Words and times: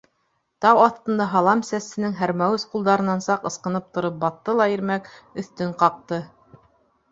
Тау 0.65 0.79
аҫтында 0.85 1.27
һалам 1.33 1.61
сәсленең 1.67 2.15
һәрмәүес 2.21 2.65
ҡулдарынан 2.73 3.23
саҡ 3.27 3.47
ысҡынып 3.51 3.93
тороп 3.99 4.19
баҫты 4.27 4.59
ла 4.63 4.69
Ирмәк 4.79 5.15
өҫтөн 5.45 5.79
ҡаҡты. 5.85 6.23